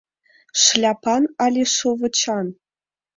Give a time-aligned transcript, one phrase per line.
[0.61, 2.45] Шляпан але шовычан?